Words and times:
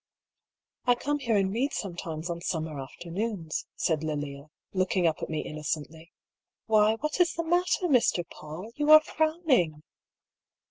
"I 0.87 0.95
come 0.95 1.19
here 1.19 1.37
and 1.37 1.53
read 1.53 1.73
sometimes 1.73 2.27
on 2.27 2.41
summer 2.41 2.79
after 2.79 3.11
noons," 3.11 3.67
said 3.75 4.03
Lilia, 4.03 4.47
looking 4.73 5.05
up 5.05 5.21
at 5.21 5.29
me 5.29 5.41
innocently." 5.41 6.11
Why, 6.65 6.95
what 6.95 7.19
is 7.19 7.33
the 7.35 7.43
matter, 7.43 7.85
Mr. 7.85 8.23
PauU? 8.27 8.71
You 8.73 8.89
are 8.89 9.01
frowning." 9.01 9.83